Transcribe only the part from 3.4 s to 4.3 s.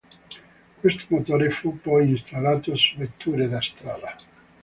da strada.